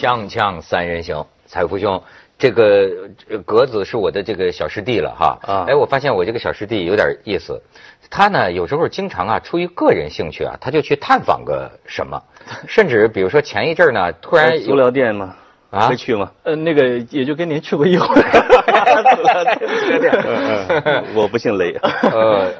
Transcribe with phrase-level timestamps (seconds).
[0.00, 2.02] 锵锵三人行，彩福兄，
[2.38, 2.88] 这个
[3.28, 5.38] 呃格子是我的这个小师弟了哈。
[5.42, 7.60] 啊哎，我发现我这个小师弟有点意思，
[8.08, 12.18] 他呢有时候经常啊出于个人兴趣啊，他就去探访个什么，
[12.66, 15.36] 甚至比如说前一阵儿呢，突然足疗店吗？
[15.70, 16.30] 啊会去吗？
[16.42, 18.06] 呃，那个也就跟您去过一回。
[21.14, 21.72] 我不姓雷。
[21.80, 22.50] 呃，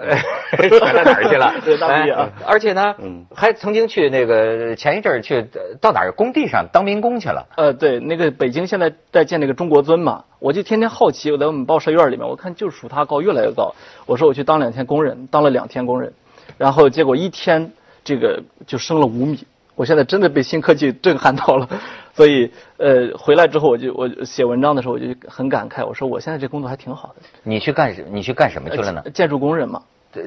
[0.79, 1.53] 甩到哪儿去了？
[1.65, 7.47] 对大毕业啊哎而且呢，嗯还曾经去那个前一阵儿去呃到哪儿工地上当民工去了。
[7.57, 13.75] 呃，对，那个北京现在在建那个中国尊嘛，我就天天好奇，我在我们报社院里面，我看就数他高，越来越高。
[14.07, 16.13] 我说我去当两天工人，当了两天工人，
[16.59, 17.73] 然后结果一天
[18.05, 19.45] 这个就升了五米。
[19.77, 21.67] 我现在真的被新科技震撼到了，
[22.15, 27.23] 所以呃回来之后我就我写文章的时候我就很感慨，我说我现在这工作还挺好的。
[27.43, 28.05] 你去干什？
[28.11, 29.03] 你去干什么去了呢？
[29.15, 29.83] 建筑工人嘛，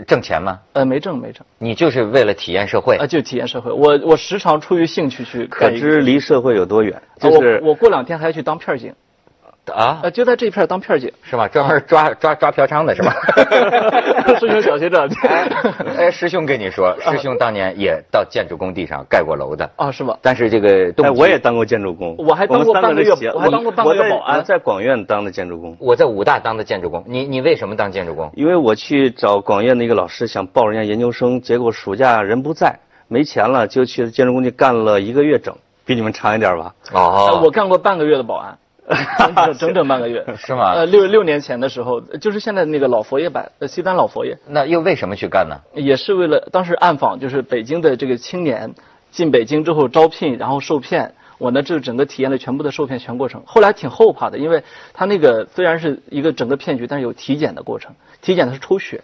[0.08, 0.60] 挣钱吗？
[0.74, 3.06] 呃没挣没挣，你就是为了体验社会啊、。
[3.06, 3.72] 就体验社会。
[3.72, 6.96] 我我时常出于兴趣去可知离社会有多远？
[6.96, 8.94] 啊就是我我过两天还要去当片儿警，
[9.72, 11.12] 啊，呃，就在这片当片警。
[11.24, 11.48] 是吗？
[11.48, 13.16] 专门抓抓抓嫖娼的是吧？
[14.40, 15.50] 师兄小学长，哎，
[15.98, 20.18] 哎，师兄跟你说，师兄当年也到建筑工地上盖过楼的，啊，是吗？
[20.22, 28.32] 但是这个动哎，我也当过建筑工，我还当过半个月我还当过半个月保安我在广院当的建筑工，我在武大当的建筑工，你你为什么当建筑工？
[28.36, 36.74] 因为我去找广院的一个老师想报人家研究生，结果暑假人不在，没钱了，就去建筑工地干了一个月整，比你们长一点吧？
[36.92, 38.58] 呃哦，我干过半个月的保安，
[39.18, 40.26] 整整整整半个月。
[40.38, 45.56] 是吗呃，六六年前的时候，就是现在那个老佛爷版，呃，西单老佛爷，那又为什么去干呢？
[45.74, 48.74] 也是为了当时暗访，就是北京的这个青年
[49.12, 51.14] 进北京之后招聘，然后受骗。
[51.40, 53.42] 我呢，就整个体验了全部的受骗全过程。
[53.46, 59.04] 后来挺后怕的，因为他那个虽然是一个整个骗局，但是有体检的过程，体检的是抽血。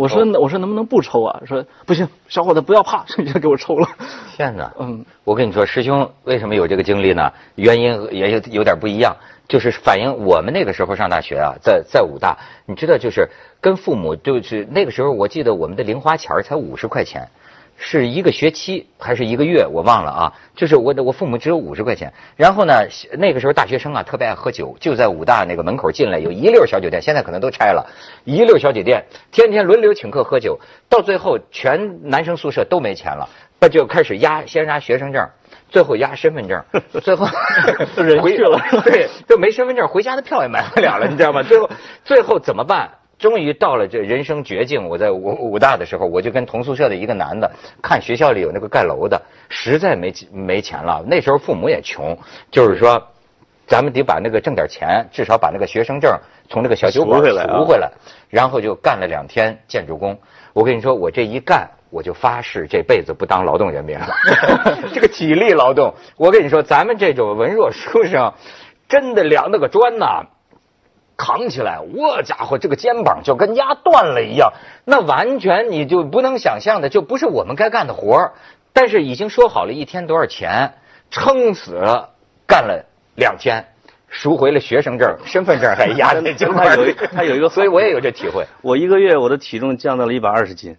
[0.00, 1.40] 我说、我说能不能不抽啊？
[1.46, 3.88] 说不行，小伙子不要怕， 直接给我抽了。
[4.34, 4.72] 天哪！
[4.78, 7.30] 嗯，我跟你说，师兄为什么有这个经历呢？
[7.56, 9.14] 原因也有有点不一样，
[9.46, 13.28] 就是反映我们那个时候上大学啊，在在武大，你知道，就是
[13.60, 17.28] 跟父母就是那个时候，我记得我们的零花钱儿才五十块钱。
[17.82, 20.32] 是一个学期还是一个月，我忘了啊。
[20.54, 22.74] 就是我的我父母只有五十块钱，然后呢，
[23.18, 27.88] 那个时候大学生啊特别爱喝酒，就在武大那个门口进来有一溜小酒店，现在可能都拆了，
[28.24, 30.60] 一溜小酒店，天天轮流请客喝酒，
[30.90, 33.26] 到最后全男生宿舍都没钱了，
[33.58, 35.26] 那就开始压，先压学生证。
[35.70, 36.64] 最后压身份证，
[37.00, 37.26] 最后
[37.96, 41.44] 回人去了对，就没身份证，回家的票也买不了了，你知道吗？
[41.44, 41.70] 最后
[42.04, 42.90] 最后怎么办？
[43.20, 44.88] 终于到了这人生绝境。
[44.88, 47.48] 我在武武大的时候，我就跟同宿舍的一个男的
[47.82, 49.20] 看学校里有那个盖楼的，
[49.50, 51.04] 实在没没钱了。
[51.06, 52.16] 那时候父母也穷，
[52.50, 53.00] 就是说，
[53.66, 57.92] 咱们得把那个挣点钱，至少把那个学生证从那个小酒馆赎回来啊赎回来。
[58.30, 60.18] 然后就干了两天建筑工。
[60.54, 64.08] 我跟你说，我这一干，我就发誓这辈子不当劳动人民了。
[64.94, 68.32] 这个体力劳动，我跟你说，咱们这种文弱书生，
[68.88, 70.24] 真的量那个砖呐。
[71.20, 74.54] 扛起来，我家伙，这个肩膀就跟压断了一样，
[74.86, 78.32] 那完全你就不能想象的，就不是我们该干的活儿。
[78.72, 80.72] 但是已经说好了一天多少钱，
[81.10, 82.08] 撑死了
[82.46, 82.86] 干了
[83.16, 83.66] 两天，
[84.08, 86.64] 赎回了学生证、身份证，还压在 肩膀。
[87.12, 88.46] 他有一个 所以我也有这体会。
[88.62, 90.74] 我一个月我的体重降到了一百二十斤，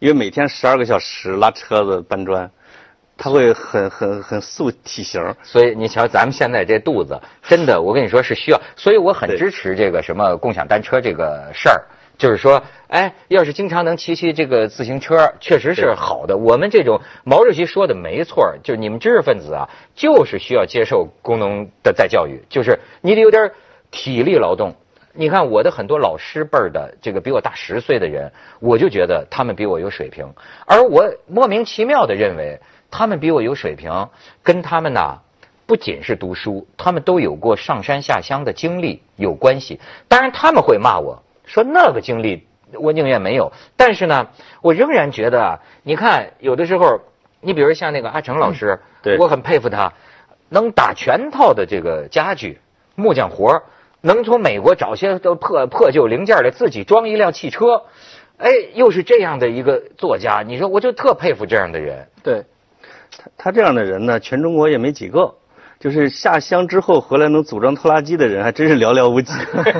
[0.00, 2.50] 因为每天十二个小时拉车子搬砖，
[3.16, 5.22] 他会很很很塑体型。
[5.42, 11.82] 所以你瞧，咱们现在这肚子，真的，我跟你说是需要，所以我很支持这个什么共享单车这个事儿。
[12.18, 16.36] 就是说，哎，要是经常能骑骑这个自行车，确实是好的。
[16.36, 23.50] 我们这种毛主席说的没错，就是你们知识分子啊，就是需要接受工农的再教育，就是你得有点
[23.90, 24.72] 体力劳动。
[25.14, 28.30] 你看我的很多老师辈儿的，这个比我大十岁的人，
[28.60, 30.26] 我就觉得他们比我有水平，
[30.64, 32.60] 而我莫名其妙的认为
[32.92, 34.08] 他们比我有水平，
[34.44, 35.18] 跟他们呐
[35.66, 39.80] 不仅是读书，他们都有过上山下乡的经历有关系。
[40.06, 44.28] 当然他们会骂我说那个经历我宁愿没有，但是呢，
[44.60, 47.00] 我仍然觉得啊，你看有的时候，
[47.40, 49.92] 你比如像那个阿成老师，对我很佩服他，
[50.50, 52.60] 能打全套的这个家具
[52.94, 53.62] 木匠活儿
[54.02, 57.84] 能从美国找些都破破旧零件来自己装一辆汽车，
[58.36, 62.08] 哎，又是这样的一个作家，你说我就特佩服这样的人。
[62.22, 62.44] 对，
[63.18, 65.34] 他他这样的人呢，全中国也没几个。
[65.80, 69.32] 就是下乡之后回来能组装拖拉机的人，还真是寥寥无几。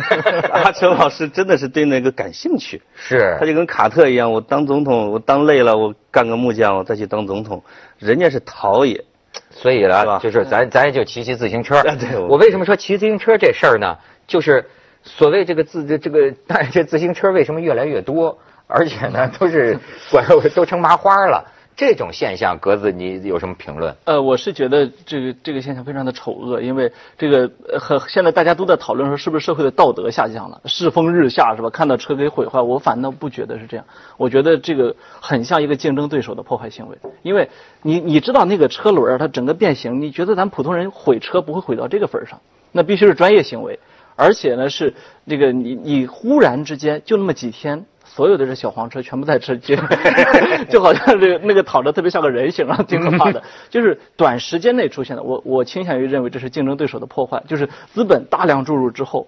[0.51, 7.63] 阿成老师真的是对那个感兴趣，是他就跟卡特一样，我当总统，我当累了，我干个木匠，我再去当总统。
[8.01, 9.05] 人家是陶冶，
[9.53, 11.77] 所以是呢，就是咱咱也就骑骑自行车。
[11.77, 13.97] 啊对我我为什么说骑自行车这事儿呢？
[14.27, 14.69] 就是
[15.05, 18.37] 所谓这个自这这个，但这自行车为什么越来越多，
[18.67, 19.79] 而且呢都是
[20.11, 21.45] 管都成麻花了。
[21.75, 23.95] 这种现象，格子你有什么评论？
[24.05, 31.71] 呃，我是觉得这个这个现象非常的丑恶，因为这个和现在大家都在讨论说是不是社会的道德下降了，世风日下是吧？
[31.71, 33.87] 看到车给毁坏，我反倒不觉得是这样，
[34.17, 37.49] 我觉得这个很像一个竞争对手的破坏行为，因为
[37.83, 42.41] 你你知道那个车轮儿它整个变形，你觉得咱普通人毁车不会毁到这个份儿上，
[42.71, 43.79] 那必须是专业行为，
[44.15, 44.93] 而且呢是
[45.27, 47.87] 这个你你忽然之间就那么几天。
[48.15, 49.75] 所有的这小黄车全部在吃，就
[50.69, 53.43] 就好像这个那个躺着特别像个人形啊，挺可怕的。
[53.71, 59.27] 就是短时间内出现的，我我倾向于认为这是竞争对手的破坏，就是资本大量注入之后，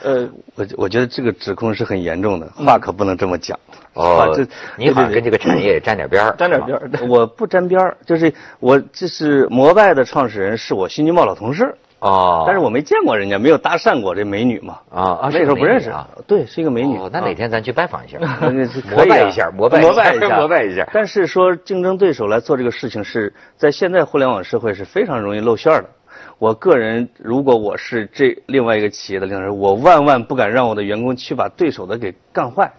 [0.00, 3.58] 呃，我我觉得这个指控是很严重的，话可不能这么讲。
[3.94, 4.46] 哦，这
[4.76, 6.88] 你好像跟这个产业 沾点边儿，沾点边儿。
[7.08, 11.74] 我不沾边儿，就是我这是摩拜的创始人，是我新京报老同事。
[12.00, 14.78] 哦，但是我没见过人家，没有搭讪过这美女嘛。
[14.90, 16.08] 啊啊，那时候不认识啊。
[16.26, 16.98] 对，是一个美女。
[16.98, 18.18] 哦，那哪天咱去拜访一下，
[18.90, 20.88] 膜拜一下，膜拜膜拜一下，膜拜一下。
[20.92, 25.90] 但是说竞争对手来做这个事情，是在现在互联网社会是非常容易露馅的。
[26.38, 32.72] 我个人，如果我是这另外一个企业的领导人，我万万不敢让我的员工去把对手的给干坏。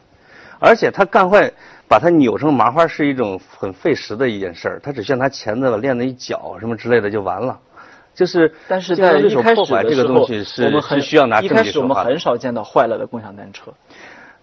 [0.60, 1.52] 而且他干坏，
[1.88, 4.80] 把他扭成麻花是一种很费时的一件事儿。
[4.82, 7.60] 他只需要拿钳子把链子一绞什么之类的就完了。
[8.14, 13.72] 就是，但是在一开始这个东西是，我们很需要拿一开始我们很少见到坏了的共享单车。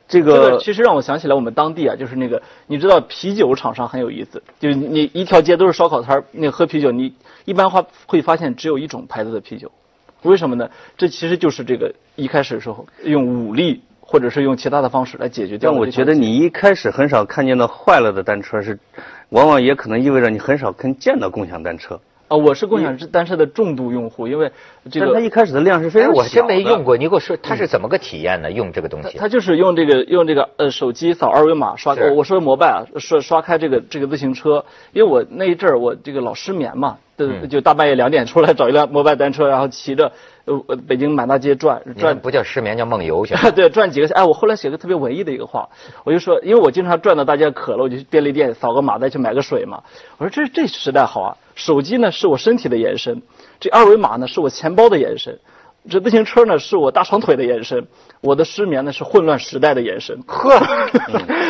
[0.09, 7.13] 这个其实让我想起来我们当地啊，就是那个你知道啤酒厂商很有意思，就是你一条街都是烧烤摊儿，那喝啤酒，你
[7.45, 9.71] 一般话会发现只有一种牌子的啤酒，
[10.23, 10.71] 为什么呢？
[10.97, 15.71] 这其实就是这个一开始的时候用武力或者是用其他的方式来解决掉。
[15.71, 18.79] 但我觉得你一开始很少看见到坏了的单车，是
[19.29, 22.01] 往往也可能意味着你很少看见到共享单车。
[22.29, 24.53] 啊，我是共享单车的重度用户，因为
[24.91, 26.17] 这个它一开始的量是非常小。
[26.17, 28.53] 我真没用过，你给我说它是怎么个体验呢？
[28.53, 29.17] 用这个东西？
[29.17, 31.95] 它就是用这个用这个呃手机扫二维码刷。
[31.95, 40.13] 我我说摩拜啊，刷刷开这个这个自行车，因为我那一阵儿我这个老失眠嘛，就就大半夜两点出来找一辆摩拜单车，然后骑着
[40.45, 42.17] 呃北京满大街转转。
[42.19, 43.35] 不叫失眠，叫梦游去。
[43.53, 45.69] 对，转几个哎，我后来写个特别文艺的一个话，
[46.05, 49.83] 我就说，因为我经常转到大街渴了，我就去便利店扫个码再去买个水嘛。
[50.19, 51.37] 我说这这时代好啊。
[51.55, 53.21] 手机呢是我身体的延伸，
[53.59, 55.37] 这二维码呢是我钱包的延伸，
[55.89, 57.87] 这自行车呢是我大长腿的延伸，
[58.21, 60.21] 我的失眠呢是混乱时代的延伸。
[60.27, 60.59] 呵，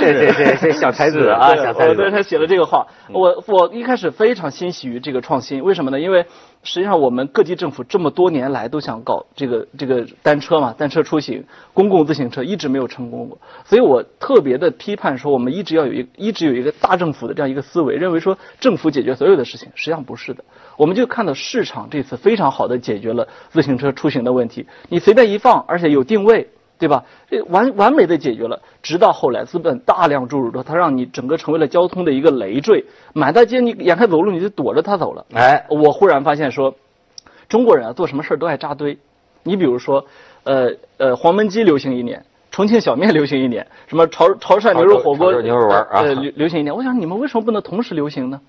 [0.01, 1.95] 这 这这这小才子啊，小才子。
[1.95, 6.01] 对他写了这个话，我我一开始非常欣喜于这个创新，为什么呢？
[6.01, 6.27] 因为。
[6.65, 13.39] 实际上，我们各级政府这么多年来都想搞这个这个单车嘛，单车出行、公共自行车一直没有成功过。
[13.65, 20.43] 所以我特别的批判说，我们一直要有一一直有一个大政府的这样一个思维，认为说政府解决所有的事情，实际上不是的。
[20.79, 26.49] 我们就看到市场这次非常好的解决了自行车出行的问题，你随便一放，而且有定位。
[26.81, 27.03] 对吧？
[27.29, 32.85] 这完完美的解决了，直到后来资本大量注入它让你整个成为了交通的一个累赘，
[33.15, 35.27] 满大街你眼看走路你就躲着它走了。
[35.35, 36.77] 哎，我忽然发现说，
[37.49, 38.97] 中国人啊做什么事儿都爱扎堆。
[39.43, 40.07] 你比如说，
[40.45, 46.73] 呃呃，黄焖鸡流行一年，重庆小面流行一年，什么潮潮汕牛肉火锅牛肉丸啊，流流行一年。
[46.73, 48.41] 我想你们为什么不能同时流行呢？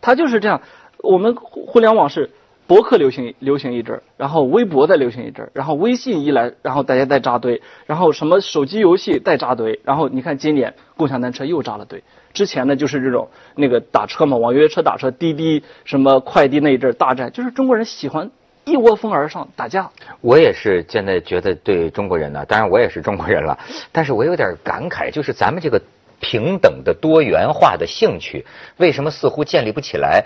[0.00, 0.62] 它就是这样，
[0.98, 2.30] 我们互联网是。
[2.68, 12.02] 博客流行流行一阵儿，然后微博再流行一阵儿，然后微信一来，然后大家再扎堆，然后什么手机游戏再扎堆，然后你看今年共享单车又扎了堆。
[12.34, 18.30] 之前呢就是这种那个打车嘛，网约车打车，滴滴什么快递那一阵大战，就是中国人喜欢
[18.66, 19.90] 一窝蜂而上打架。
[20.20, 23.58] 我也是现在觉得对中国人呢，当然我也是中国人了，
[23.92, 25.80] 但是我有点感慨，就是咱们这个
[26.20, 28.44] 平等的多元化的兴趣，
[28.76, 30.24] 为什么似乎建立不起来？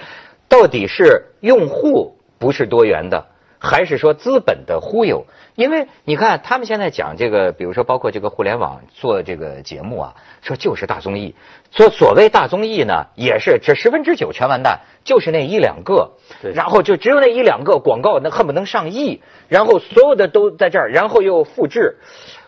[0.49, 2.16] 到底是用户？
[2.38, 3.26] 不是多元的，
[3.61, 5.25] 还是说资本的忽悠？
[5.54, 11.37] 因为你看，他们现在讲这个，比如说包括这个互联网做这个节目啊，说就是大综艺。
[11.70, 16.11] 说所谓大综艺呢，也是这十分之九全完蛋，就是那一两个，
[16.54, 21.99] 然后就只有那一两个广告，那恨不能上亿，然后所有的都在这儿，然后又复制。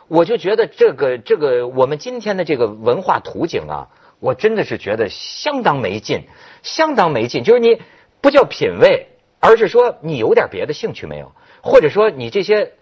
[0.08, 3.88] 我就觉得这个这个我们今天的这个文化图景啊，
[4.20, 6.24] 我真的是觉得相当没劲，
[6.62, 7.44] 相当没劲。
[7.44, 7.80] 就是你
[8.20, 9.08] 不叫品味。
[9.46, 11.30] 而是说你有点别的兴趣没有，
[11.62, 12.72] 或者说你这些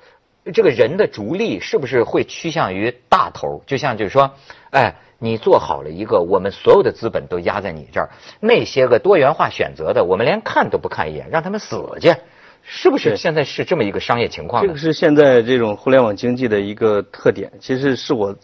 [0.55, 3.65] 这个人的逐利是不是会趋向于大头？
[3.67, 4.31] 就像就是说，
[4.71, 12.15] 哎，你做好了一个，我们所有的资本都压在你这儿，那些个多元化选择的，我们连看都不看一眼，让他们死去，
[12.63, 13.17] 是不是？
[13.17, 14.63] 现在是这么一个商业情况。
[14.63, 18.35] 这个是现在这种互联网经济的一个特点，其实是我。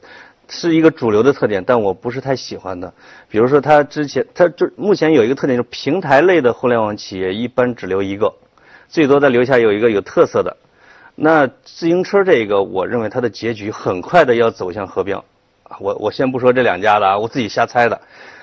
[0.50, 2.90] 是一个主流的特点，但我不是太喜欢的。
[3.28, 8.32] 比如说，它之前，它就目前有一个特点，就是平台类的互联网企业一般只留一个，
[8.88, 10.56] 最多再留下有一个有特色的。
[11.14, 15.22] 那自行车这个，我认为它的结局很快的要走向合标，
[15.80, 18.00] 我我先不说这两家的啊，我自己瞎猜的。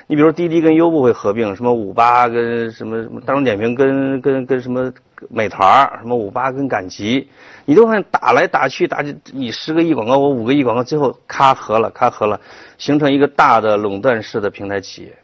[0.08, 4.94] 你比如滴滴跟优步会合并，什么五八跟什么什么大众点评跟跟跟什么
[5.30, 7.28] 美团儿，什么五八跟赶集，
[7.66, 9.04] 你都看打来打去打，
[9.34, 12.40] 你十个亿广告，我五个亿广告，最后咔合了，咔合了，
[12.78, 15.18] 形成一个大的垄断式的平台企业。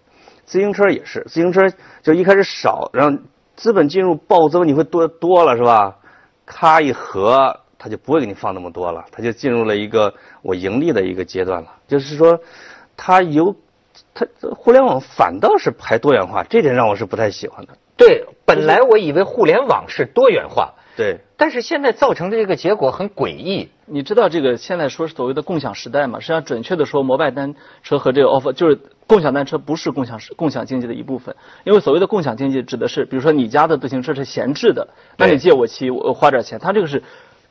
[0.45, 3.19] 自行车也是，自行车就一开始少，然后
[3.55, 5.95] 资本进入暴增，你会多多了是吧？
[6.47, 11.69] 咔一合，他就不会给你放那么多了，他就进入了一个我盈利的一个阶段了。
[11.87, 12.39] 就是说，
[12.95, 13.55] 它有。
[14.13, 17.73] 它互联网反倒是排多元化，这点让我是不太喜欢的。
[17.97, 23.69] 对，本来我以为互联网是多元化，对，但是现在造成的这个结果很诡异。
[23.85, 26.19] 你知道这个现在说所谓的共享时代嘛？
[26.19, 31.35] 实际上准确的说，摩拜单车和这个 offer 就是共享单车不是共享共享经济的一部分。
[31.63, 37.03] 因为所谓的共享经济指的是，比如说你家的自行车是闲置的，那你借我骑，我花点钱，它这个是。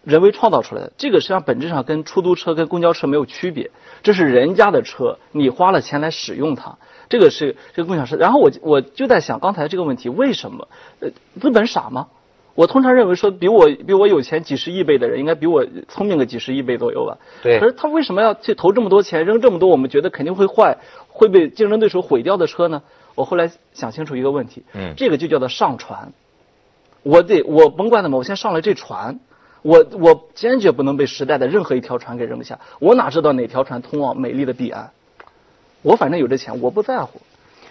[0.02, 3.70] 人为创造出来的，这个实际上本质上跟出租车、跟公交车没有区别，
[4.02, 6.78] 这是人家的车，你花了钱来使用它，
[7.08, 8.16] 这个是这个共享车。
[8.16, 10.68] 然后我我就在想刚才这个问题，为什么？
[11.00, 12.08] 呃，资本傻吗？
[12.54, 17.18] 我通常认为说，比我比我有钱几十亿倍的人，应该比我聪明个几十亿倍左右吧。
[17.42, 17.60] 对。
[17.60, 20.78] 可是他为什么要去投这么多钱，扔这么多我们觉得肯定会坏、
[21.08, 22.82] 会被竞争对手毁掉的车呢？
[23.14, 26.12] 我后来想清楚一个问题，嗯，这个就叫做上船。
[27.02, 29.20] 我得我甭管怎么，我先上了这船。
[29.62, 32.58] 我我坚决不能被时代的任何一条船给扔下。
[32.78, 34.90] 我哪知道哪条船通往美丽的彼岸？
[35.82, 37.20] 我反正有这钱，我不在乎。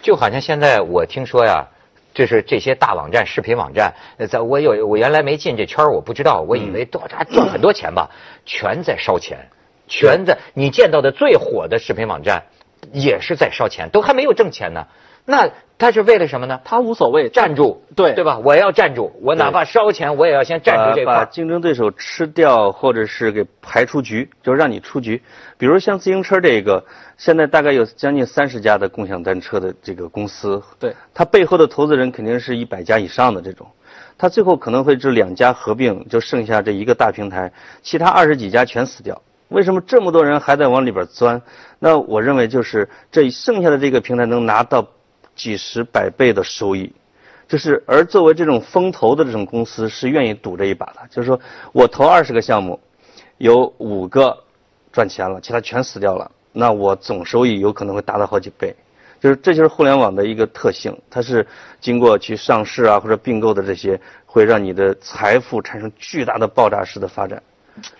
[0.02, 1.66] 就好像现在我听说呀，
[2.14, 3.94] 就是这些大网站、视频网站，
[4.28, 8.10] 在我有我原来没进这圈我不知道，我以为都赚赚很多钱吧，
[8.46, 9.38] 全在烧钱，
[9.86, 12.42] 全在你见到的最火的视频网站
[12.92, 14.86] 也是在烧钱，都还没有挣钱呢。
[15.24, 16.60] 那他是为了什么呢？
[16.64, 18.38] 他无所谓，站住，对对吧？
[18.38, 21.14] 我要站住，我哪怕烧钱，我也要先站住这块。
[21.14, 25.22] 把竞争对手吃掉，或者是给排出局，就让你出局。
[25.56, 26.84] 比如像自行车这个，
[27.16, 33.66] 现在大概有将近三十家的共享单车的这个公司，对，它背后的投资人肯定是一百家以上的这种，
[34.18, 37.50] 它最后可能会这两家合并，就剩下这一个大平台，
[37.82, 39.22] 其他二十几家全死掉。
[39.48, 41.40] 为什么这么多人还在往里边钻？
[41.78, 44.86] 那我认为就是这剩下的这个平台能拿到。
[45.34, 46.92] 几十百倍的收益，
[47.48, 51.00] 就是而作为这种风投的这种公司是愿意赌这一把的。
[51.10, 51.40] 就是说
[51.72, 52.78] 我投二十个项目，
[53.38, 54.36] 有五个
[54.92, 58.74] 赚钱了，其他全死掉了，那我总收益有可能会达到好几倍。
[59.20, 61.46] 就是这就是互联网的一个特性，它是
[61.78, 67.42] 经过去上市啊或者并购的这些，会让你的财富产生巨大的爆炸式的发展，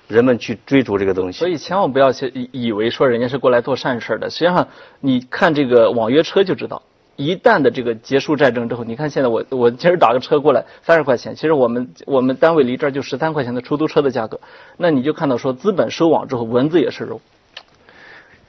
[0.09, 1.39] 人们去追逐这个东西。
[1.39, 4.67] 所以千万不要去以以为说人家是过来做善事的，实际上
[5.01, 6.81] 你看这个网约车就知道。
[7.21, 14.41] 一旦的这个结束战争之后，你看现在我我今儿打个车过来三十块钱，其实我们我们单位离这儿就十三块钱的出租车的价格，
[14.79, 17.21] 那你就看到说资本收网之后，蚊子也是肉。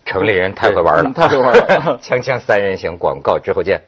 [0.05, 1.99] 城里人太会玩了，太会玩了。
[2.01, 3.81] 锵锵三人行，广告之后见。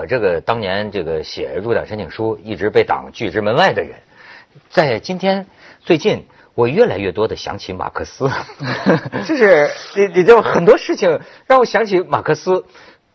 [0.00, 3.96] 我这个当年这个写入党申请书一直被党拒之门外的人，
[4.70, 5.46] 在今天
[5.80, 8.30] 最近我越来越多的想起马克思，
[9.28, 12.64] 就是你你知道很多事情让我想起马克思，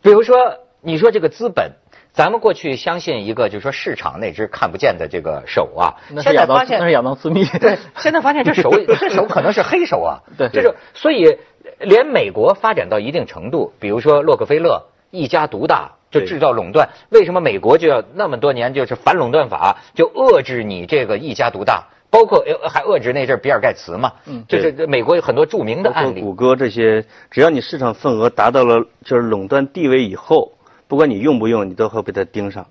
[0.03, 0.37] 比如说
[0.81, 1.71] 你说这个资本，
[2.13, 11.35] 咱们过去相信一个就是说市场那只看不见的这个手啊，现在发现那是亚当斯密，对，现在发现这手 这手可能是黑手啊，对，就是所以
[11.79, 14.85] 连美国发展到一定程度，比如说洛克菲勒。
[15.11, 26.21] 一家独大就制造垄断，为什么美国就要那么多年就是反垄断法，就遏制你这个一家独大，包括还遏制那阵比尔盖茨嘛，嗯，就是美国有很多著名的案例。
[26.21, 30.53] 谷歌这些，只要你市场份额达到了就是垄断地位以后，
[30.87, 32.65] 不管你用不用，你都会被它盯上。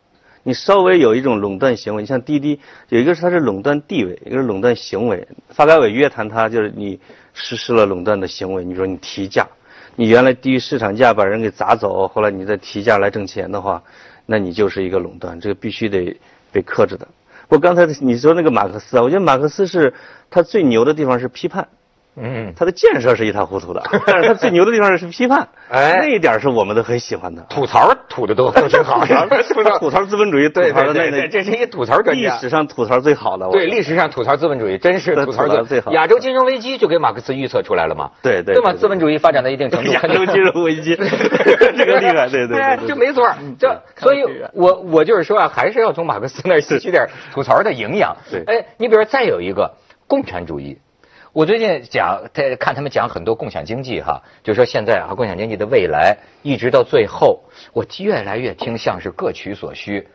[0.47, 2.61] 你稍微有一种垄断行为，你像滴滴，
[2.91, 5.27] 有一个是它是垄断地位，一个是垄断行为。
[5.49, 7.01] 发改委约谈它，就是你
[7.33, 9.47] 实施了垄断的行为，你说你提价。
[9.97, 13.83] 你原来低于市场价把人给砸走，后来你再提价来挣钱的话，
[14.27, 16.17] 那你就是一个垄断，这个必须得
[16.51, 17.07] 被克制的。
[17.47, 19.93] 不过刚才你说那个马克思啊，我觉得马克思是
[20.31, 21.69] 他最牛的地方是批判，
[22.17, 27.43] 嗯，它的建设是一塌糊涂的， 但是它最牛的地方是批判，哎那一点是我们都很喜欢的。
[27.49, 29.05] 吐槽吐的都都挺好，
[29.53, 32.41] 吐槽吐槽资本主义，吐对对对对，这是一吐槽专家历。
[32.41, 33.49] 史上吐槽最好的。
[33.51, 38.11] 对历史上吐槽资本主义，真是吐槽的最好亚洲金融危机就给马克思预测出来了嘛？
[38.23, 38.43] 对吗？
[38.47, 40.95] 对对吧资本主义发展到一定程度，亚洲金融危机，
[41.77, 43.35] 这个厉害，对对哎对，对就没错儿。
[43.59, 48.17] 这所以我我就是说啊，还是要从马克思那儿吸取点吐槽的营养。
[48.31, 49.73] 对哎，你比如说再有一个
[50.07, 50.79] 共产主义。
[51.35, 57.41] 我最近讲，在看他们讲很多共享经济哈，就说现在啊，共享经济的未来，一直到最后，
[57.73, 60.07] 我越来越听像是各取所需，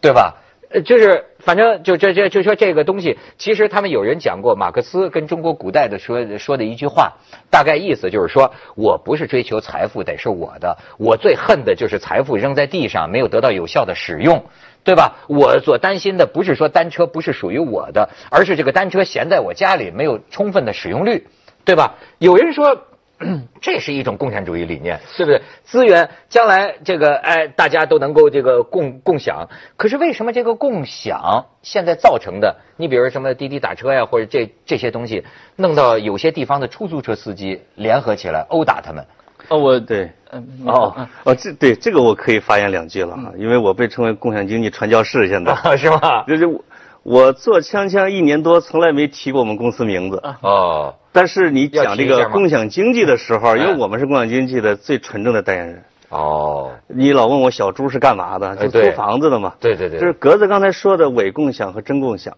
[0.00, 0.36] 对吧？
[0.70, 7.14] 呃，就是反正就这这就说这个东西，其实他们有人讲过马克思跟中国古代的说说的一句话，
[7.50, 14.44] 大概意思就是说我不是追求财富得是我的，我最恨的就是财富扔在地上没有得到有效的使用。
[14.88, 15.18] 对吧？
[15.28, 21.26] 我所担心的不是说单车不是属于我的，而是这个单车闲在我家里没有充分的使用率，
[21.66, 21.96] 对吧？
[22.16, 22.84] 有人说。
[23.60, 25.42] 这是一种共产主义理念，对不对？
[25.64, 29.48] 资源将来这个哎，大家都能够这个共共享。
[29.76, 32.58] 可是为什么这个共享现在造成的？
[32.76, 35.24] 你比如什么滴滴打车呀，或者这这些东西，
[35.56, 39.04] 弄到有些地方的出租车司机联合起来殴打他们。
[39.48, 40.10] 哦，我对。
[40.30, 46.22] 嗯哦哦，这对这个我可以发言两句了啊，因为我被称为共享经济传教士，现在是吗？
[46.28, 46.62] 就是我
[47.02, 50.22] 我做锵锵一年多，从来没提过我们公司名字。
[50.42, 55.82] 哦，但是你讲这个共享经济的时候，因为哎我们是共享经济的最纯正的代言人。
[56.10, 58.54] 哦，你老问我小猪是干嘛的？
[58.56, 59.54] 就租房子的嘛。
[59.58, 59.98] 对对对。
[59.98, 62.36] 就是格子刚才说的伪共享和真共享。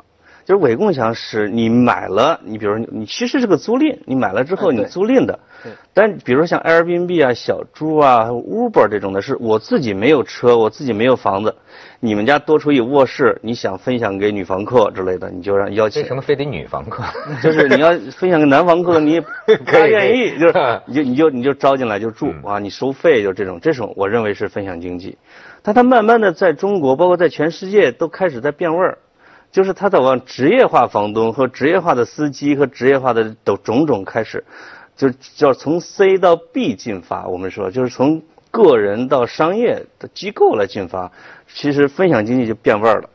[0.50, 5.38] 就是伪共享是你买了，你比如说你其实是个租赁，你买了之后你租赁的。
[5.62, 5.71] 对。
[5.95, 11.54] 但比如说像 Airbnb 啊、小猪啊、Uber 这种的，是我自己没有车，我自己没有房子，
[12.00, 16.02] 你们家多出一卧室，你想分享给女房客之类的，你就让邀请。
[16.02, 17.04] 为什么非得女房客？
[17.40, 25.16] 就是你要分享给男房客，你也 不大愿意， 就是你就你就你就招进来就住啊，你收费就这种，这种我认为是分享经济。
[25.62, 28.99] 但它慢慢的在中国，包括在全世界都开始在变味儿。
[29.52, 34.45] 就是他在往职业化房东和职业化的司机和职业化的都种种开始，
[34.97, 37.26] 就叫从 C 到 B 进发。
[37.26, 41.10] 我们说就是从个人到商业的机构来进发，
[41.52, 43.10] 其实分享经济就变味儿了。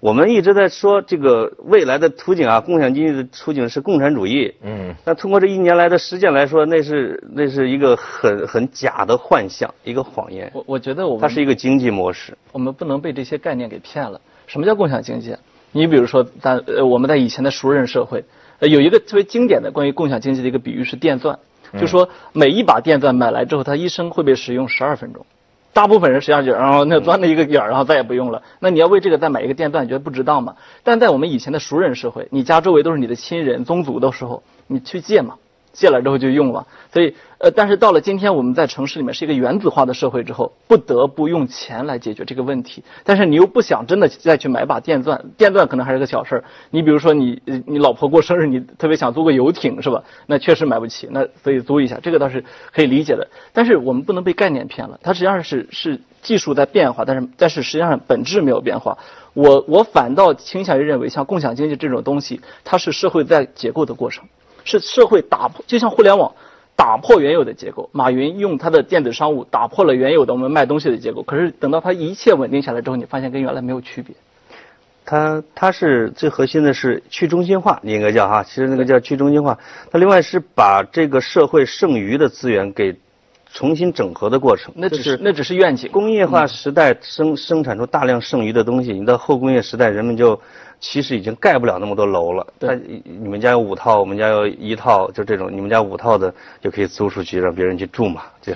[0.00, 4.54] 我们一直在说这个未来的图景啊，共享经济的图景是共产主义。
[4.62, 4.94] 嗯。
[5.04, 10.50] 那通过这一年来的实践来说，那是那是一个很很假的幻象，一个谎言。
[10.54, 12.38] 我我觉得我们它是一个经济模式。
[12.52, 14.18] 我们不能被这些概念给骗了。
[14.46, 15.36] 什么叫共享经济？
[15.72, 18.24] 你比如说，在呃我们在以前的熟人社会，
[18.58, 21.38] 呃有一个特别经典的关于共享经济的一个比喻是电钻，
[21.78, 25.24] 就说每一把电钻买来之后，它一生会被使用十二分钟。
[25.72, 28.42] 大部分人实际上就然后那钻了一个眼儿，然后再也不用了。
[28.58, 30.56] 那你要为这个再买一个电钻，你觉得不值当吗？
[30.82, 35.36] 但在我们以前的熟人社会，你家周围都是你的亲人宗族的时候，你去借嘛，
[35.72, 36.66] 借了之后就用了。
[36.92, 42.84] 所以呃，但是到了今天我们在城市里面是一个原子化的社会之后，不得不用钱来解决这个问题。
[43.04, 46.44] 但是你又不想真的再去买把电钻，电钻可能还是个小事儿。
[46.70, 50.02] 你比如说你你老婆过生日，你特别想租个游艇是吧？
[50.26, 53.26] 那确实买不起，那所以租一下，这个倒是可以理解的。
[53.52, 58.98] 但是我们不能被概念骗了，它实际上是是技术在变化，但是但是实际上本质没有变化。
[59.32, 64.24] 我我反倒倾向于认为，像共享经济这种东西，它是社会在结构的过程，
[64.64, 66.32] 是社会打破，就像互联网。
[66.76, 71.22] 打破原有的结构，马云用他的电子商务打破了原有的我们卖东西的结构。
[71.22, 74.16] 可是等到他一切稳定下来之后，你发现跟原来没有区别。
[75.04, 79.58] 它它是最核心的是去中心化，你应该叫哈，其实那个叫去中心化。
[79.90, 82.96] 它另外是把这个社会剩余的资源给
[83.52, 84.72] 重新整合的过程。
[84.74, 85.92] 那只是那只是愿景。
[85.92, 90.40] 工业化时代生生产出大量剩余的东西，你到后工业时代，人们就
[90.80, 92.46] 其实已经盖不了那么多楼了。
[92.58, 98.52] 对，你们家有五套，我们家有一套，就这种，你们家五套的就可以租出去让别人去住嘛，就。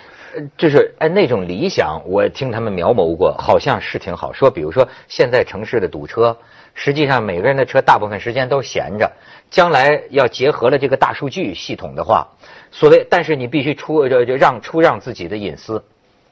[0.58, 4.32] 就是哎，那种理想，我听他们描摹过，好像是挺好。
[4.32, 6.36] 说，比如说现在城市的堵车，
[6.74, 9.12] 实际上每个人的车大部分时间都闲着。
[9.48, 12.26] 将来要结合了这个大数据系统的话，
[12.72, 15.84] 所谓，但是你必须出就就让出让自己的隐私。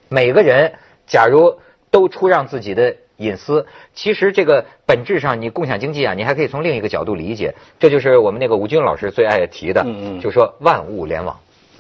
[0.09, 0.73] 每个人
[1.07, 1.57] 假如
[1.89, 7.55] 都出让自己的隐私，其实这个本质上，你共享经济啊，你还可以从另一个角度理解。
[7.79, 11.39] 这就是我们那个吴军老师最爱提的，嗯嗯，就说 万物联网，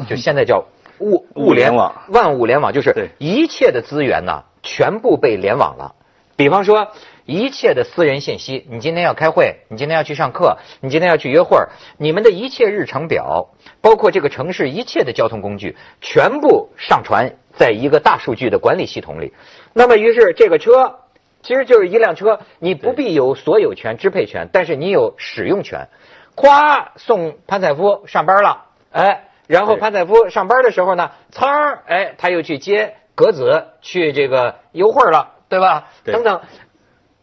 [0.09, 0.65] 就现在叫。
[0.99, 5.97] 物物联网，万物联网就是一切的资源呢，全部被联网了。
[6.37, 6.93] 比方说，
[7.27, 11.59] 一切的私人信息，你今天要开会，你今天要去上课，你今天要去约会，
[11.99, 13.49] 你们的一切日程表，
[13.81, 19.33] 包括这个城市一切的交通工具，全部上传在一个大数据的管理系统里。
[19.73, 21.01] 那么，于是这个车
[21.43, 25.89] 其实就是一辆车，你不必有所有权、支配权，但是你有使用权。
[26.35, 28.67] 夸送潘采夫上班了。
[28.91, 35.89] 哎，然后潘采夫上班的时候呢，噌，哎，他又去接格子去这个油会了，对吧？
[36.05, 36.41] 对等等。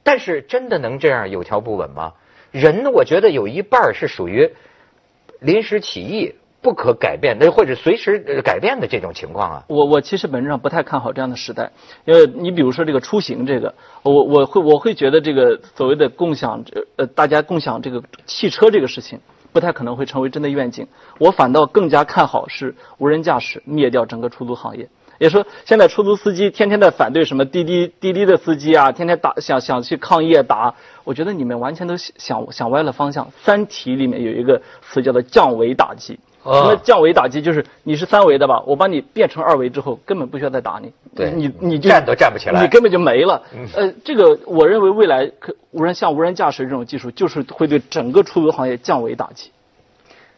[0.04, 2.14] 但是真的能这样有条不紊吗？
[2.52, 4.56] 人，我觉得有一半是属于
[5.40, 9.64] 临时起意、不可改变的，或者随时改变的这种情况啊。
[9.68, 11.72] 我我其实本质上不太看好这样的时代，
[12.06, 16.64] 因为你比如说这个出行这个，我我会我会觉得这个所谓的共享
[16.98, 19.20] 呃大家共享这个汽车这个事情，
[19.54, 20.88] 不太可能会成为真的愿景。
[21.18, 24.90] 我反倒更加看好是无人驾驶灭掉整个出租行业。
[25.18, 33.26] 也说现在出租司机天天在反对什么滴滴滴滴的司机啊，天天打想想去抗议打，我觉得你们完全都想想歪了方向。
[33.44, 36.20] 《三体》里面有一个词叫做降维打击。
[36.44, 37.42] 哦什么降维打击？
[37.42, 40.92] 就是你是三维的吧，我把你变成二维之后，根本不需要再打你。
[41.16, 43.42] 对你你就站都站不起来嗯你根本就没了。
[43.76, 49.52] 呃，这个我认为未来可无人像无人驾驶这种技术，就是会对整个出租行业降维打击。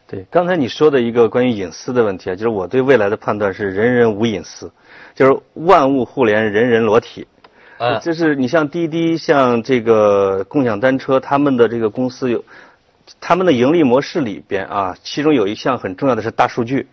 [0.08, 4.70] 对，刚才你说的一个关于隐私的问题啊，就是我对未来的判断是人人无隐私，
[5.14, 7.26] 就是万物互联，人人裸体。
[7.78, 12.44] 嗯就是你像滴滴，像这个共享单车，他们的这个公司有，
[13.20, 16.86] 他们的盈利模式里边啊，其中有一项很重要的是大数据。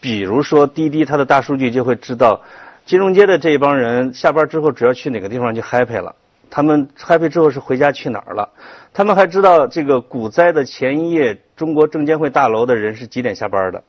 [0.00, 2.42] 比如说滴滴，它的大数据就会知道，
[2.86, 6.14] 金融街的这一帮人下班之后主要去哪个地方去 happy 了，
[6.50, 8.48] 他们 happy 之后是回家去哪儿了，
[8.92, 13.82] 他们还知道这个股灾的前一夜，中国证监会大楼的人是几点下班的，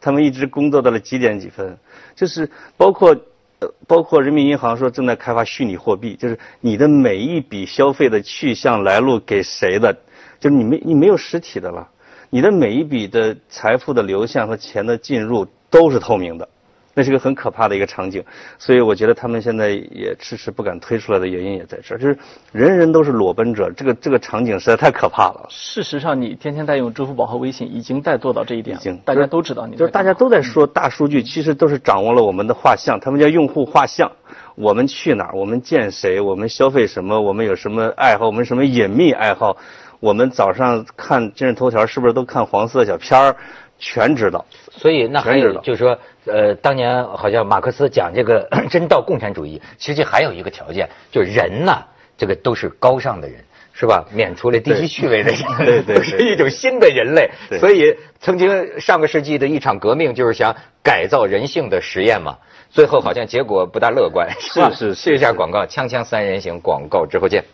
[0.00, 1.78] 他们一直工作到了几点几分，
[2.14, 3.16] 就是包括。
[3.60, 9.96] 呃，包括人民银行说正在开发虚拟货币，就是你的每一笔消费的去向来路给谁的，
[10.40, 11.88] 就是你没你没有实体的了，
[12.30, 16.48] 你的每一笔的财富的流向和钱的进入都是透明的，
[16.94, 18.24] 那是个很可怕的一个场景。
[18.58, 22.16] 所以我觉得他们现在也迟迟不敢推出来的原因也在这儿，就是
[22.52, 25.46] 人人都是裸奔者，这个这个场景实在太可怕了。
[25.48, 28.80] 事实上，你天天在用支付宝和微信，已经在做到这一点了。
[28.80, 34.10] 已经大家都知道你就是大家都在说大数据，其实都是掌握了我们的画像，他们叫用户画像。
[34.54, 39.56] 我们去哪儿，我们见谁，我们消费什么，我们有什么爱好，我们什么隐秘爱好，
[40.00, 43.36] 我们早上看今日头条是不是都看黄色小片儿，
[43.78, 44.44] 全知道。
[44.70, 51.82] 所以那还有就是说，呃，当年好像马克思讲这个 真到共产主义，其实还有一个条件，就是人呐，
[52.16, 53.44] 这个都是高尚的人。
[53.80, 54.04] 是吧？
[54.12, 57.30] 免除了低级趣味的人，对对对 是一种新的人类。
[57.48, 62.38] 对所以，曾经上个世纪的一场革命，就是想改造人性的实验嘛。
[62.70, 64.68] 最后好像结果不大乐观，是吧？
[64.74, 67.44] 是是谢一下广告，锵锵三人行，广告之后见。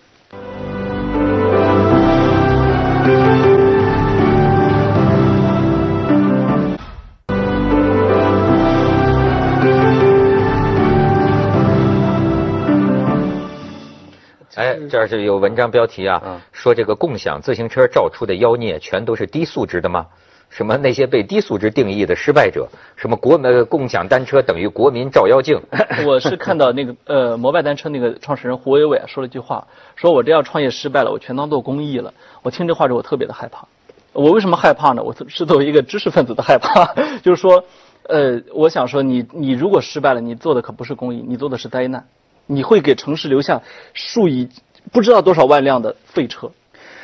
[15.04, 20.06] 儿是有文章标题啊，嗯说这个共享自行车造出的妖孽全都是低素质的吗？
[20.50, 22.68] 什么那些被低素质定义的失败者？
[22.96, 25.60] 什么国呃共享单车等于国民照妖镜？
[26.06, 32.14] 我是看到那个呃摩拜单车那个创始人胡伟伟啊说了一句话，说我这要创业失败了，我全当做公益了。
[32.42, 33.66] 我听这话之后我特别的害怕。
[34.12, 35.02] 我为什么害怕呢？
[35.02, 37.64] 我是作为一个知识分子的害怕， 就是说，
[38.04, 42.06] 呃，我想说你你如果失败了，你做的可不是公益，你做的是灾难，
[42.46, 43.60] 你会给城市留下
[43.92, 44.48] 数以
[44.94, 46.50] 不知道多少万辆的废车、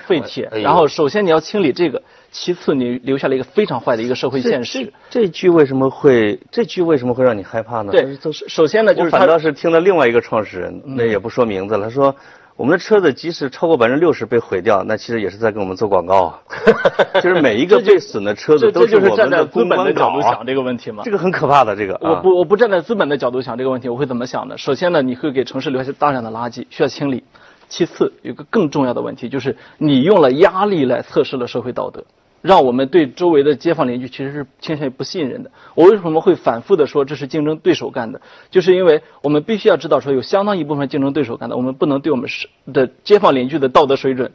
[0.07, 0.61] 废铁哎。
[0.61, 4.93] 然后首先你要清理这个，其次你留下了一个非常坏的一个社会现实。
[5.11, 7.91] 这这句为什么会这句为什么会让你害怕呢？
[7.91, 12.15] 对，首首先呢，就是反倒是听了另外一个创始人，那也不说名字了，他说
[12.55, 16.41] 我们的车子即使超过百分之六十被毁掉，那其实也是在给我们做广告啊。
[17.21, 20.47] 就是每一个被损的车子这就是站在资本的角度想。
[20.47, 21.03] 这个问题嘛。
[21.05, 24.57] 这个很可怕的，这个啊我不我不站在资本的角度想这个问题，我会怎么想呢？
[24.59, 27.25] 首先呢，你会给城市留下大量的垃圾，需要清理。
[27.71, 32.05] 其次，有个更重要的问题，就是你用了压力来测试了社会道德，
[32.43, 35.51] 让我们对周围的街坊邻居其实是倾向于不信任的。
[35.75, 38.21] 我为什么会反复的说这是竞争对手干的？
[38.51, 44.33] 就是因为我们必须要知道说有相当一部分竞争对手干的，我们不能对我们是的街坊邻居的道德水准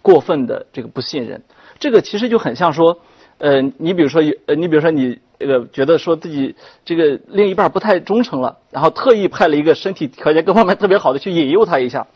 [0.00, 1.42] 过分的这个不信任。
[1.78, 3.00] 这个其实就很像说，
[3.38, 12.08] 呃，你比如说，呃，你比如说你这个觉得说自己这个另一半不太忠诚了，然后特意派了一个身体条件各方面特别好的去引诱他一下，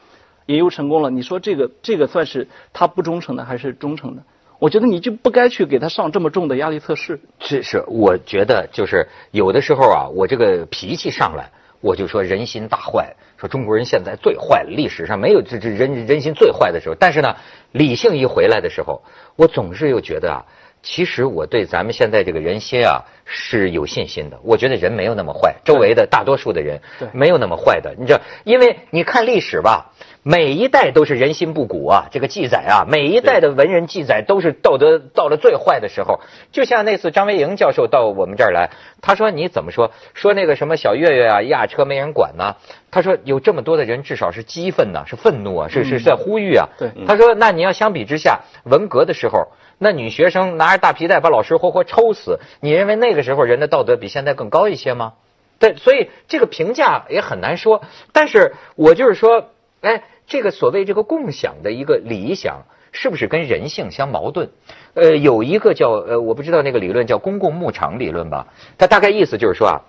[0.47, 1.11] 引诱成功了。
[1.11, 4.23] 你说这个这个算是他不忠诚的还是忠诚的？
[4.59, 7.19] 我觉得你就不该去给他上这么重的压力测试。
[7.41, 11.51] 这是我觉得就是有的时候啊，我这个脾气上来，
[11.81, 16.95] 我就说人心大坏，说中国人现在最坏，历史上没有这这人人心最坏的时候。
[16.95, 17.35] 但是呢，
[17.73, 19.03] 理性一回来的时候，
[19.35, 20.45] 我总是又觉得啊，
[20.81, 24.39] 其实我对咱们现在这个人心啊是有信心的。
[24.45, 26.81] 我觉得人没有那么坏，周围的大多数的人
[27.13, 27.97] 没有那么坏的。
[27.99, 29.91] 你知道，因为你看历史吧，
[30.25, 36.21] 每一代都是人心不古啊，这个记载啊，每一代的文人记载都是道德到了最坏的时候。
[36.53, 39.91] 就像那次张维迎教授到我们这儿来，他说你怎么说？
[40.15, 42.55] 说那个什么小岳岳啊，压车没人管呢？
[42.93, 46.69] 他说有这么多的人，至少是激愤呐，是愤怒啊，是是在呼吁啊。
[46.79, 55.15] 对他说那你要相比之下，文革的时候，那女学生拿着大皮带把老师活活抽死，你认为那个时候人的道德比现在更高一些吗？
[55.59, 57.83] 对，所以这个评价也很难说。
[58.13, 59.52] 但是我就是说，
[59.83, 64.51] 哎，这个所谓这个共享的一个理想，是不是跟人性相矛盾？
[64.95, 68.47] 呃，有一个叫呃，我不知道那个理论叫公共牧场理论吧？
[68.79, 69.83] 它大概意思就是说啊，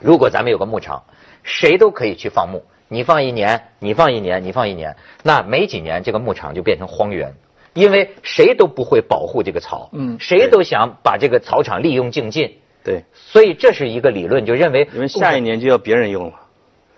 [0.00, 1.04] 如果咱们有个牧场，
[1.42, 7.34] 谁都可以去放牧，你放一年，你放一年，你放一年，那没几年这个牧场就变成荒原。
[7.74, 16.32] 因为谁都不会保护这个草，嗯谁都想把这个草场利用尽尽，对，所以这是一个理论，就认为因为下一年就要别人用了，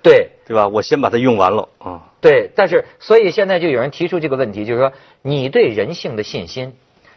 [0.03, 0.69] 对对吧？
[0.69, 2.05] 我先把它用完了啊。
[2.21, 6.75] 对，但是所以现在就有人提出这个问题，就是说你对人性的信心，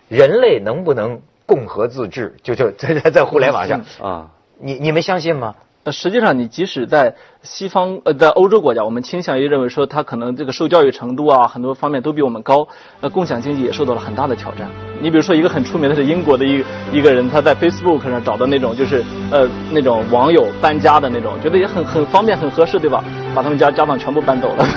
[0.10, 2.36] 人类能不能共和自治？
[2.44, 5.56] 就就在在在互联网上，啊，你你们相信吗？
[5.84, 12.67] 呃，实际上，你即使在西方，呃，在欧洲国家，我们倾向于认为说，它可能这个受教育程度啊，很多方面都比我们高。
[13.00, 14.70] 呃，共享经济也受到了很大的挑战。
[15.02, 23.04] 你比如说，一个很出名的是英国的一一个人，他在 Facebook 上找到那种就是呃那种网友搬家的那种，觉得也很很方便很合适，对吧？
[23.34, 24.67] 把他们家家当全部搬走了。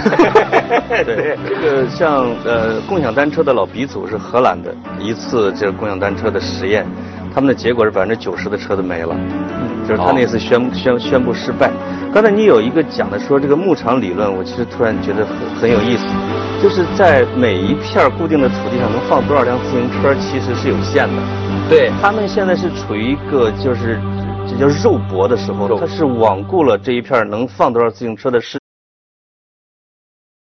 [1.04, 6.86] 对，这个像呃共享单车的老鼻祖是荷兰的一次这个共享单车的实验，
[7.34, 9.16] 他们的结果是百分之九十的车都没了，
[9.88, 11.68] 就是他那次宣宣宣布失败。
[12.12, 16.04] 刚才你有一个讲的说这个牧场理论，我其实突然觉得很很有意思，
[16.62, 21.22] 就是在每一片固定的土地上能放多少辆自行车其实是有限的。
[21.68, 23.98] 对，他们现在是处于一个就是
[24.46, 28.60] 这叫肉搏的时候，他是罔顾了这一片能放多少自行车的市